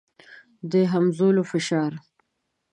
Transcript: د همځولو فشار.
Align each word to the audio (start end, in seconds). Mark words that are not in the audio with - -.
د 0.71 0.73
همځولو 0.91 1.43
فشار. 1.51 1.93